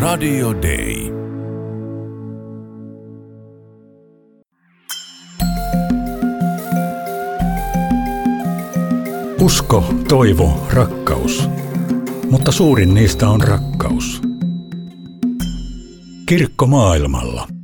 [0.00, 1.12] Radio Day.
[9.40, 11.48] Usko, toivo, rakkaus.
[12.30, 14.22] Mutta suurin niistä on rakkaus.
[16.26, 17.59] Kirkko maailmalla.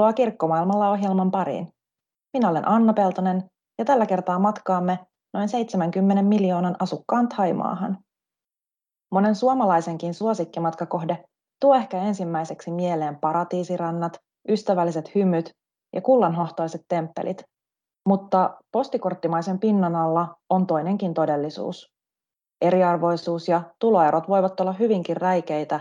[0.00, 1.68] Tervetuloa Kirkkomaailmalla ohjelman pariin.
[2.32, 3.44] Minä olen Anna Peltonen
[3.78, 4.98] ja tällä kertaa matkaamme
[5.34, 7.98] noin 70 miljoonan asukkaan Taimaahan.
[9.12, 11.24] Monen suomalaisenkin suosikkimatkakohde
[11.60, 14.18] tuo ehkä ensimmäiseksi mieleen paratiisirannat,
[14.48, 15.50] ystävälliset hymyt
[15.94, 17.42] ja kullanhohtoiset temppelit.
[18.08, 21.90] Mutta postikorttimaisen pinnan alla on toinenkin todellisuus.
[22.60, 25.80] Eriarvoisuus ja tuloerot voivat olla hyvinkin räikeitä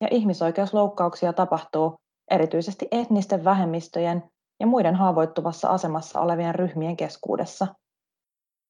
[0.00, 1.96] ja ihmisoikeusloukkauksia tapahtuu
[2.30, 4.22] erityisesti etnisten vähemmistöjen
[4.60, 7.66] ja muiden haavoittuvassa asemassa olevien ryhmien keskuudessa.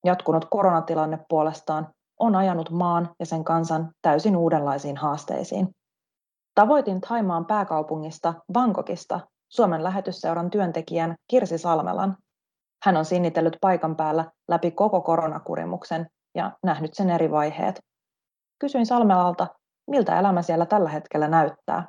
[0.05, 1.89] Jatkunut koronatilanne puolestaan
[2.21, 5.69] on ajanut maan ja sen kansan täysin uudenlaisiin haasteisiin.
[6.55, 12.17] Tavoitin Taimaan pääkaupungista Bangkokista Suomen lähetysseuran työntekijän Kirsi Salmelan.
[12.85, 17.81] Hän on sinnitellyt paikan päällä läpi koko koronakurimuksen ja nähnyt sen eri vaiheet.
[18.59, 19.47] Kysyin Salmelalta,
[19.91, 21.89] miltä elämä siellä tällä hetkellä näyttää.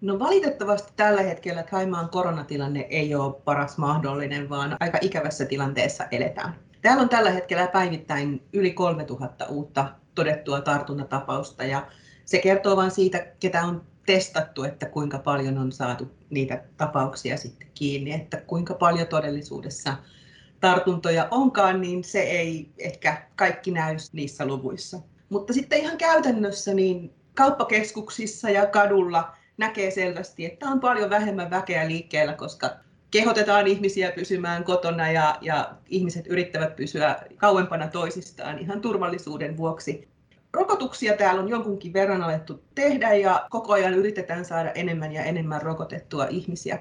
[0.00, 6.54] No valitettavasti tällä hetkellä Thaimaan koronatilanne ei ole paras mahdollinen, vaan aika ikävässä tilanteessa eletään.
[6.82, 11.86] Täällä on tällä hetkellä päivittäin yli 3000 uutta todettua tartuntatapausta ja
[12.24, 17.68] se kertoo vain siitä, ketä on testattu, että kuinka paljon on saatu niitä tapauksia sitten
[17.74, 19.96] kiinni, että kuinka paljon todellisuudessa
[20.60, 25.00] tartuntoja onkaan, niin se ei ehkä kaikki näy niissä luvuissa.
[25.28, 31.88] Mutta sitten ihan käytännössä niin kauppakeskuksissa ja kadulla näkee selvästi, että on paljon vähemmän väkeä
[31.88, 32.70] liikkeellä, koska
[33.10, 40.08] kehotetaan ihmisiä pysymään kotona ja, ja ihmiset yrittävät pysyä kauempana toisistaan ihan turvallisuuden vuoksi.
[40.52, 45.62] Rokotuksia täällä on jonkunkin verran alettu tehdä ja koko ajan yritetään saada enemmän ja enemmän
[45.62, 46.78] rokotettua ihmisiä.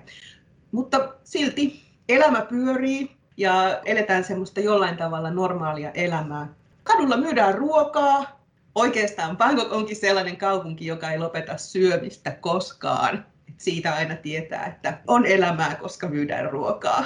[0.72, 6.53] Mutta silti elämä pyörii ja eletään semmoista jollain tavalla normaalia elämää.
[6.84, 8.45] Kadulla myydään ruokaa,
[8.75, 13.25] oikeastaan Bangkok onkin sellainen kaupunki, joka ei lopeta syömistä koskaan.
[13.58, 17.06] Siitä aina tietää, että on elämää, koska myydään ruokaa.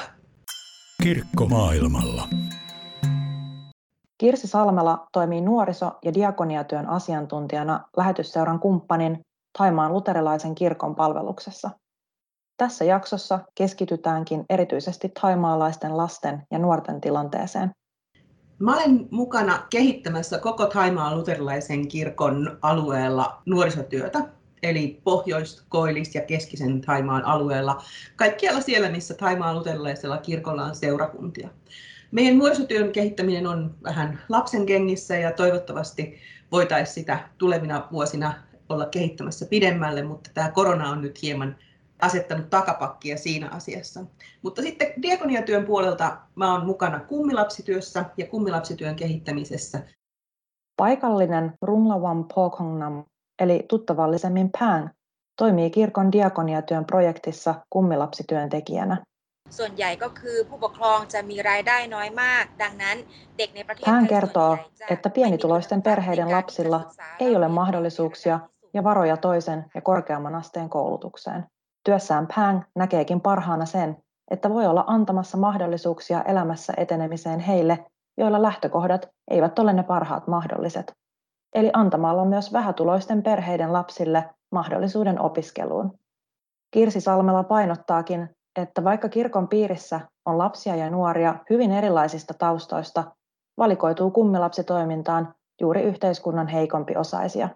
[1.03, 2.27] Kirkko maailmalla.
[4.17, 9.19] Kirsi Salmela toimii nuoriso- ja diakoniatyön asiantuntijana lähetysseuran kumppanin
[9.57, 11.69] Taimaan luterilaisen kirkon palveluksessa.
[12.57, 17.71] Tässä jaksossa keskitytäänkin erityisesti taimaalaisten lasten ja nuorten tilanteeseen.
[18.59, 24.19] Mä olen mukana kehittämässä koko Taimaan luterilaisen kirkon alueella nuorisotyötä,
[24.63, 27.83] eli Pohjois-, Koillis- ja Keskisen Taimaan alueella,
[28.15, 31.49] kaikkialla siellä, missä Taimaan luterilaisella kirkolla on seurakuntia.
[32.11, 36.17] Meidän nuorisotyön kehittäminen on vähän lapsen kengissä ja toivottavasti
[36.51, 38.33] voitaisiin sitä tulevina vuosina
[38.69, 41.55] olla kehittämässä pidemmälle, mutta tämä korona on nyt hieman
[42.02, 44.04] asettanut takapakkia siinä asiassa.
[44.42, 49.80] Mutta sitten diakoniatyön puolelta mä olen mukana kummilapsityössä ja kummilapsityön kehittämisessä.
[50.76, 53.04] Paikallinen Runglawan Pokongnam,
[53.38, 54.90] eli tuttavallisemmin Pään,
[55.36, 58.96] toimii kirkon diakoniatyön projektissa kummilapsityöntekijänä.
[59.58, 62.96] ส่วนใหญ่ก็คือผู้ปกครองจะมีรายได้น้อยมาก ดังนั้น
[63.38, 64.52] เด็กในประเทศ Hän kertoo,
[64.90, 66.80] että pienituloisten perheiden lapsilla
[67.20, 68.40] ei ole mahdollisuuksia
[68.74, 71.40] ja varoja toisen ja korkeamman asteen koulutukseen.
[71.83, 73.97] Työssään Pang näkeekin parhaana sen,
[74.31, 77.85] että voi olla antamassa mahdollisuuksia elämässä etenemiseen heille,
[78.17, 80.93] joilla lähtökohdat eivät ole ne parhaat mahdolliset.
[81.55, 85.99] Eli antamalla myös vähätuloisten perheiden lapsille mahdollisuuden opiskeluun.
[86.71, 88.29] Kirsi Salmela painottaakin,
[88.59, 93.03] että vaikka kirkon piirissä on lapsia ja nuoria hyvin erilaisista taustoista,
[93.57, 97.49] valikoituu kummilapsitoimintaan juuri yhteiskunnan heikompi osaisia.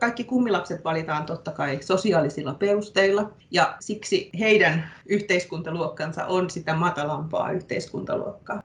[0.00, 8.62] Kaikki kummilapset valitaan totta kai sosiaalisilla perusteilla ja siksi heidän yhteiskuntaluokkansa on sitä matalampaa yhteiskuntaluokkaa.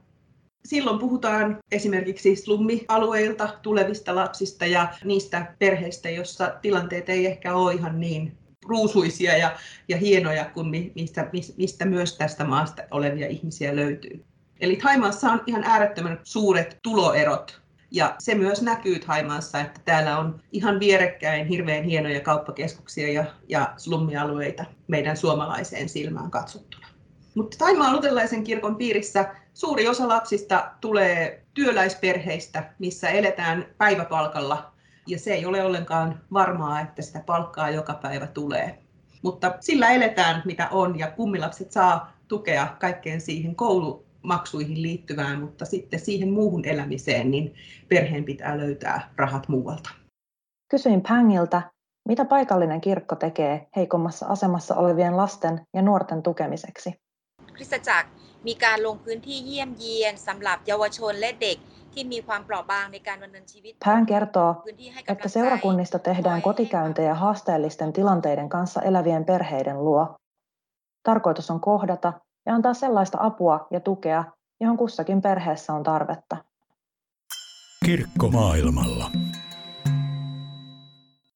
[0.66, 8.00] Silloin puhutaan esimerkiksi slummialueilta tulevista lapsista ja niistä perheistä, joissa tilanteet ei ehkä ole ihan
[8.00, 9.58] niin ruusuisia ja,
[9.88, 14.26] ja hienoja kuin mistä, mistä myös tästä maasta olevia ihmisiä löytyy.
[14.60, 17.65] Eli Thaimaassa on ihan äärettömän suuret tuloerot
[17.96, 23.74] ja se myös näkyy Haimaassa, että täällä on ihan vierekkäin hirveän hienoja kauppakeskuksia ja, ja
[23.78, 26.88] slummialueita meidän suomalaiseen silmään katsottuna.
[27.36, 34.72] Mutta Taimaan luterilaisen kirkon piirissä suuri osa lapsista tulee työläisperheistä, missä eletään päiväpalkalla
[35.08, 38.80] ja se ei ole ollenkaan varmaa, että sitä palkkaa joka päivä tulee.
[39.22, 43.56] Mutta sillä eletään mitä on ja kummilapset saa tukea kaikkeen siihen
[44.25, 47.55] koulumaksuihin liittyvään, mutta sitten siihen muuhun elämiseen niin
[47.89, 49.91] perheen pitää löytää rahat muualta.
[50.69, 51.63] Kysyin Pängiltä,
[52.09, 56.95] mitä paikallinen kirkko tekee heikommassa asemassa olevien lasten ja nuorten tukemiseksi?
[57.57, 58.09] คริสตจักร
[58.47, 61.57] มีการลงพื้นที่เยี่ยมเยียนสำหรับเยาวชนและเด็ก
[61.93, 70.03] ที่มีความเปราะบางในการดำเนินชีวิต Pään kertoo, พื้นที่ให้กำ että ลังใจ seurakunnista tehdään kotikäyntejä haasteellisten tilanteiden kanssa elävien perheiden luo.
[71.09, 72.11] Tarkoitus on kohdata
[72.46, 74.24] ja antaa sellaista apua ja tukea,
[74.60, 76.38] johon kussakin perheessä on tarvetta.
[77.86, 79.12] Kirkko maailmalla.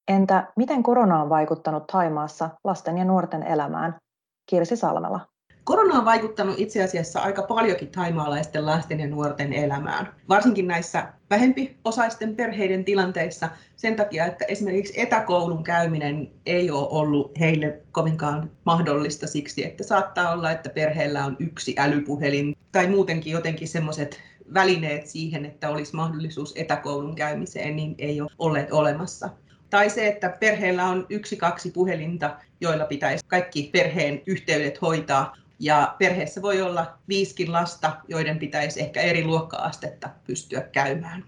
[0.08, 3.98] Entä miten korona on vaikuttanut Taimaassa lasten ja nuorten elämään?
[4.46, 5.20] Kirsi Salmela.
[5.69, 12.36] Korona on vaikuttanut itse asiassa aika paljonkin taimaalaisten lasten ja nuorten elämään, varsinkin näissä vähempiosaisten
[12.36, 19.66] perheiden tilanteissa sen takia, että esimerkiksi etäkoulun käyminen ei ole ollut heille kovinkaan mahdollista siksi,
[19.66, 24.19] että saattaa olla, että perheellä on yksi älypuhelin tai muutenkin jotenkin semmoiset
[24.54, 29.30] välineet siihen, että olisi mahdollisuus etäkoulun käymiseen, niin ei ole olleet olemassa.
[29.69, 35.36] Tai se, että perheellä on yksi, kaksi puhelinta, joilla pitäisi kaikki perheen yhteydet hoitaa.
[35.60, 41.24] Ja perheessä voi olla viisikin lasta, joiden pitäisi ehkä eri luokka-astetta pystyä käymään.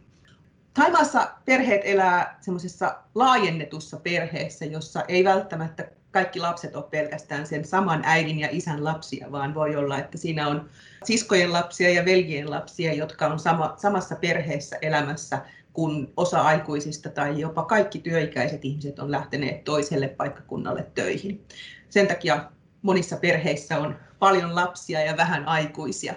[0.73, 8.01] Taimaassa perheet elää semmoisessa laajennetussa perheessä, jossa ei välttämättä kaikki lapset ole pelkästään sen saman
[8.05, 10.69] äidin ja isän lapsia, vaan voi olla, että siinä on
[11.03, 15.41] siskojen lapsia ja veljien lapsia, jotka on sama, samassa perheessä elämässä
[15.73, 21.45] kun osa aikuisista tai jopa kaikki työikäiset ihmiset on lähteneet toiselle paikkakunnalle töihin.
[21.89, 22.51] Sen takia
[22.81, 26.13] monissa perheissä on paljon lapsia ja vähän aikuisia.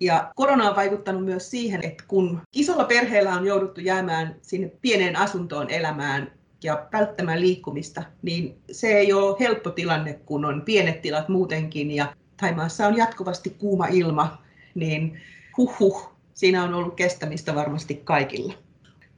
[0.00, 5.16] Ja korona on vaikuttanut myös siihen, että kun isolla perheellä on jouduttu jäämään sinne pieneen
[5.16, 6.32] asuntoon elämään
[6.62, 12.14] ja välttämään liikkumista, niin se ei ole helppo tilanne, kun on pienet tilat muutenkin ja
[12.36, 14.42] Taimaassa on jatkuvasti kuuma ilma,
[14.74, 15.20] niin
[15.56, 18.54] huh huh, siinä on ollut kestämistä varmasti kaikilla.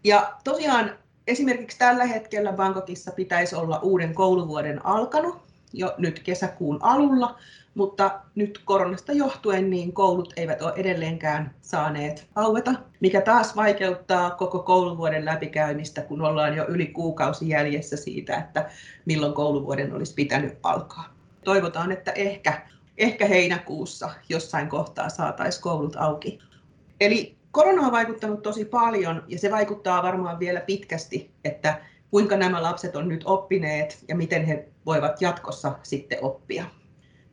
[0.04, 0.90] Ja tosiaan
[1.26, 7.38] esimerkiksi tällä hetkellä Bangkokissa pitäisi olla uuden kouluvuoden alkanut jo nyt kesäkuun alulla,
[7.78, 14.58] mutta nyt koronasta johtuen niin koulut eivät ole edelleenkään saaneet aueta, mikä taas vaikeuttaa koko
[14.58, 18.70] kouluvuoden läpikäymistä, kun ollaan jo yli kuukausi jäljessä siitä, että
[19.04, 21.14] milloin kouluvuoden olisi pitänyt alkaa.
[21.44, 22.66] Toivotaan, että ehkä,
[22.96, 26.38] ehkä heinäkuussa jossain kohtaa saataisiin koulut auki.
[27.00, 32.62] Eli korona on vaikuttanut tosi paljon ja se vaikuttaa varmaan vielä pitkästi, että kuinka nämä
[32.62, 36.64] lapset on nyt oppineet ja miten he voivat jatkossa sitten oppia.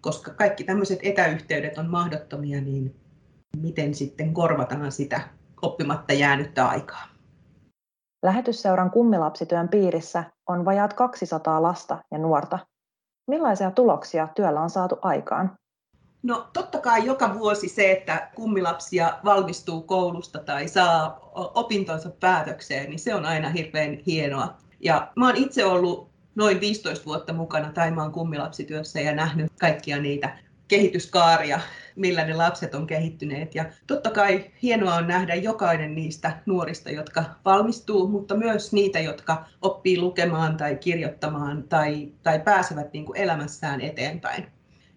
[0.06, 2.96] Koska kaikki tämmöiset etäyhteydet on mahdottomia, niin
[3.58, 5.22] miten sitten korvataan sitä
[5.62, 7.08] oppimatta jäänyttä aikaa.
[8.24, 12.60] Lähetysseuran kummilapsityön piirissä on vajaat 200 lasta ja nuorta.
[13.28, 15.52] Millaisia tuloksia työllä on saatu aikaan?
[16.24, 23.00] No totta kai joka vuosi se, että kummilapsia valmistuu koulusta tai saa opintonsa päätökseen, niin
[23.00, 24.58] se on aina hirveän hienoa.
[24.80, 30.38] Ja mä oon itse ollut noin 15 vuotta mukana Taimaan kummilapsityössä ja nähnyt kaikkia niitä
[30.68, 31.60] kehityskaaria,
[31.96, 33.56] millä ne lapset on kehittyneet.
[33.56, 39.46] Ja totta kai hienoa on nähdä jokainen niistä nuorista, jotka valmistuu, mutta myös niitä, jotka
[39.62, 44.48] oppii lukemaan tai kirjoittamaan tai, tai pääsevät niin kuin elämässään eteenpäin.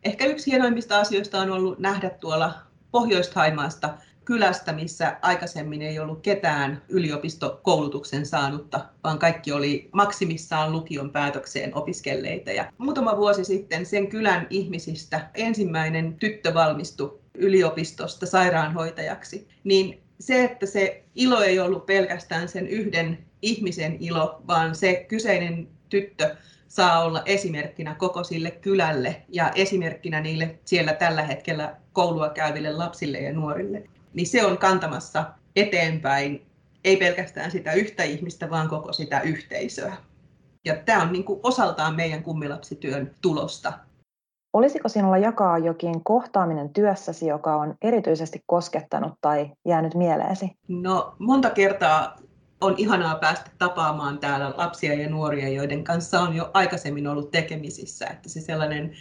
[0.05, 2.55] Ehkä yksi hienoimmista asioista on ollut nähdä tuolla
[2.91, 3.95] Pohjois-Taimaasta
[4.29, 12.51] kylästä, missä aikaisemmin ei ollut ketään yliopistokoulutuksen saanutta, vaan kaikki oli maksimissaan lukion päätökseen opiskelleita.
[12.51, 20.67] Ja muutama vuosi sitten sen kylän ihmisistä ensimmäinen tyttö valmistui yliopistosta sairaanhoitajaksi, niin se, että
[20.67, 26.37] se ilo ei ollut pelkästään sen yhden ihmisen ilo, vaan se kyseinen tyttö
[26.69, 33.19] saa olla esimerkkinä koko sille kylälle ja esimerkkinä niille siellä tällä hetkellä koulua käyville lapsille
[33.19, 35.25] ja nuorille, niin se on kantamassa
[35.57, 36.49] eteenpäin
[36.85, 39.97] ei pelkästään sitä yhtä ihmistä, vaan koko sitä yhteisöä.
[40.65, 43.73] Ja tämä on niin kuin osaltaan meidän kummilapsityön tulosta.
[44.53, 50.51] Olisiko sinulla jakaa jokin kohtaaminen työssäsi, joka on erityisesti koskettanut tai jäänyt mieleesi?
[50.69, 52.17] No monta kertaa
[52.61, 58.07] on ihanaa päästä tapaamaan täällä lapsia ja nuoria, joiden kanssa on jo aikaisemmin ollut tekemisissä.
[58.07, 58.93] Että se sellainen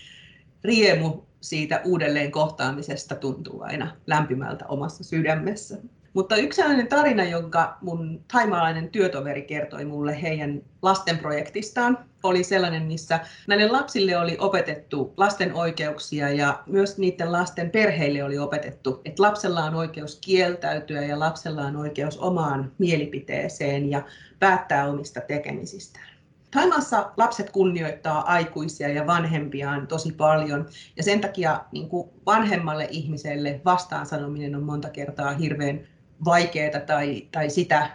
[0.64, 5.78] riemu siitä uudelleen kohtaamisesta tuntuu aina lämpimältä omassa sydämessä.
[6.14, 13.20] Mutta yksi sellainen tarina, jonka mun taimaalainen työtoveri kertoi mulle heidän lastenprojektistaan, oli sellainen, missä
[13.48, 19.64] näille lapsille oli opetettu lasten oikeuksia ja myös niiden lasten perheille oli opetettu, että lapsella
[19.64, 24.02] on oikeus kieltäytyä ja lapsella on oikeus omaan mielipiteeseen ja
[24.40, 26.17] päättää omista tekemisistään.
[26.52, 33.62] Taimassa lapset kunnioittaa aikuisia ja vanhempiaan tosi paljon ja sen takia niin kuin vanhemmalle ihmiselle
[33.66, 35.88] vastaan sanominen on monta kertaa hirveän
[36.26, 37.90] vaikeaa tai, tai sitä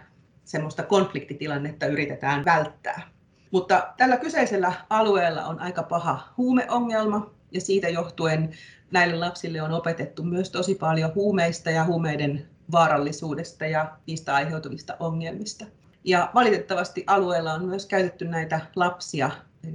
[0.45, 3.03] semmoista konfliktitilannetta yritetään välttää.
[3.51, 8.51] Mutta tällä kyseisellä alueella on aika paha huumeongelma ja siitä johtuen
[8.91, 15.65] näille lapsille on opetettu myös tosi paljon huumeista ja huumeiden vaarallisuudesta ja niistä aiheutuvista ongelmista.
[16.05, 19.31] Ja valitettavasti alueella on myös käytetty näitä lapsia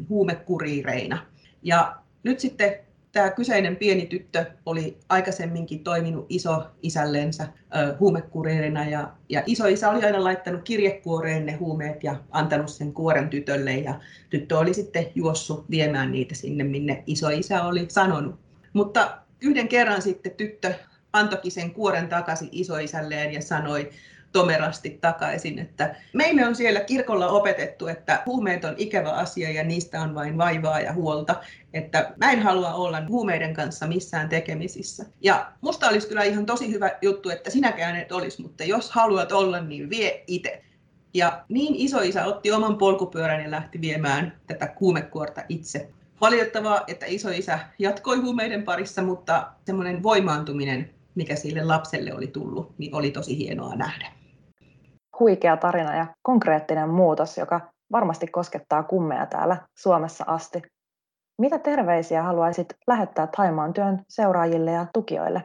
[0.10, 1.26] huumekuriireina.
[1.64, 2.76] Ja nyt sitten
[3.12, 7.48] tämä kyseinen pieni tyttö oli aikaisemminkin toiminut isoisällensä
[8.00, 13.72] huumekuriirina ja, ja isoisä oli aina laittanut kirjekuoreen ne huumeet ja antanut sen kuoren tytölle
[13.72, 18.40] ja tyttö oli sitten juossut viemään niitä sinne, minne isoisä oli sanonut.
[18.74, 20.74] Mutta yhden kerran sitten tyttö
[21.14, 23.90] antoikin sen kuoren takaisin isoisälleen ja sanoi,
[24.32, 25.60] tomerasti takaisin.
[25.60, 30.38] Että meille on siellä kirkolla opetettu, että huumeet on ikävä asia ja niistä on vain
[30.38, 31.36] vaivaa ja huolta.
[31.74, 35.06] Että mä en halua olla huumeiden kanssa missään tekemisissä.
[35.22, 39.32] Ja musta olisi kyllä ihan tosi hyvä juttu, että sinäkään et olisi, mutta jos haluat
[39.32, 40.62] olla, niin vie itse.
[41.14, 45.90] Ja niin isoisä otti oman polkupyörän ja lähti viemään tätä huumekuorta itse.
[46.22, 52.96] Valitettavaa, että isoisä jatkoi huumeiden parissa, mutta semmoinen voimaantuminen, mikä sille lapselle oli tullut, niin
[52.96, 54.17] oli tosi hienoa nähdä
[55.20, 60.62] huikea tarina ja konkreettinen muutos, joka varmasti koskettaa kummeja täällä Suomessa asti.
[61.42, 65.44] Mitä terveisiä haluaisit lähettää Taimaan työn seuraajille ja tukijoille?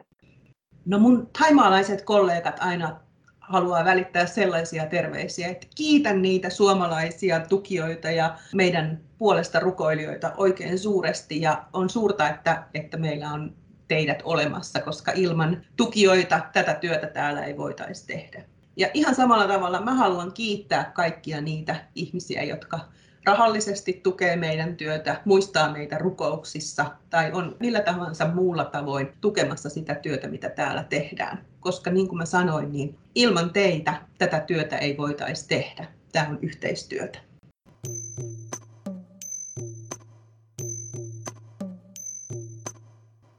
[0.85, 2.99] No mun taimaalaiset kollegat aina
[3.39, 11.41] haluaa välittää sellaisia terveisiä, että kiitän niitä suomalaisia tukijoita ja meidän puolesta rukoilijoita oikein suuresti
[11.41, 13.55] ja on suurta, että, että meillä on
[13.87, 18.52] teidät olemassa, koska ilman tukijoita tätä työtä täällä ei voitaisi tehdä.
[18.77, 22.79] Ja ihan samalla tavalla mä haluan kiittää kaikkia niitä ihmisiä, jotka
[23.25, 29.95] rahallisesti tukee meidän työtä, muistaa meitä rukouksissa tai on millä tahansa muulla tavoin tukemassa sitä
[29.95, 31.45] työtä, mitä täällä tehdään.
[31.59, 35.87] Koska niin kuin mä sanoin, niin ilman teitä tätä työtä ei voitaisi tehdä.
[36.11, 37.19] Tämä on yhteistyötä.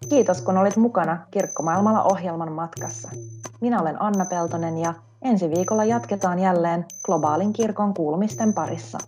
[0.08, 3.08] Kiitos kun olit mukana Kirkkomaailmalla ohjelman matkassa.
[3.60, 8.98] Minä olen Anna Peltonen ja Ensi viikolla jatketaan jälleen globaalin kirkon kuulumisten parissa.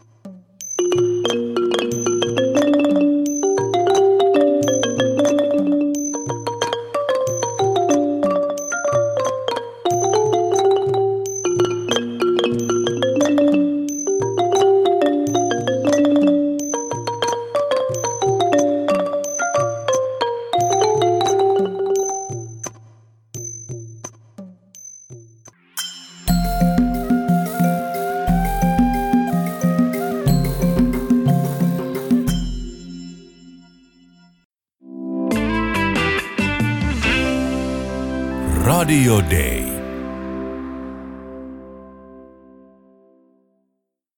[38.97, 39.66] Radio Day.